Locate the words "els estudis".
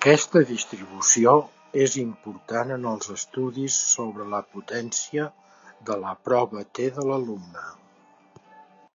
2.92-3.76